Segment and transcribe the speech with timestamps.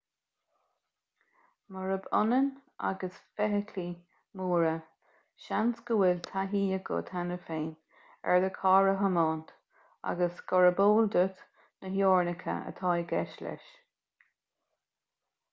[1.73, 2.47] murab ionann
[2.87, 3.83] agus feithiclí
[4.41, 4.71] móra
[5.49, 7.69] seans go bhfuil taithí agat cheana féin
[8.33, 9.55] ar do charr a thiomáint
[10.15, 13.73] agus gurb eol duit na teorainneacha atá i gceist leis